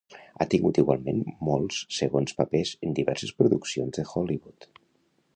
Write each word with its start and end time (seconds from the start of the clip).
Ha 0.43 0.45
tingut 0.51 0.77
igualment 0.83 1.19
molts 1.49 1.81
segons 1.97 2.33
papers 2.39 2.71
en 2.87 2.95
diverses 3.01 3.35
produccions 3.43 3.99
de 3.99 4.07
Hollywood. 4.15 4.69